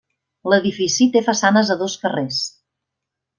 L'edifici 0.53 1.07
té 1.17 1.23
façanes 1.27 1.69
a 1.75 1.77
dos 1.83 1.99
carrers. 2.07 2.41